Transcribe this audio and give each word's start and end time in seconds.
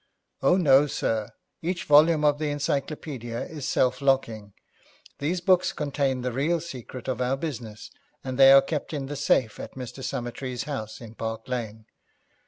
'Oh, 0.41 0.57
no, 0.57 0.87
sir. 0.87 1.29
Each 1.61 1.83
volume 1.83 2.25
of 2.25 2.39
the 2.39 2.49
encyclopaedia 2.49 3.41
is 3.45 3.67
self 3.67 4.01
locking. 4.01 4.53
These 5.19 5.41
books 5.41 5.73
contain 5.73 6.21
the 6.23 6.31
real 6.31 6.59
secret 6.59 7.07
of 7.07 7.21
our 7.21 7.37
business, 7.37 7.91
and 8.23 8.39
they 8.39 8.51
are 8.51 8.63
kept 8.63 8.93
in 8.93 9.05
the 9.05 9.15
safe 9.15 9.59
at 9.59 9.75
Mr. 9.75 10.03
Summertrees' 10.03 10.63
house 10.63 11.01
in 11.01 11.13
Park 11.13 11.47
Lane. 11.47 11.85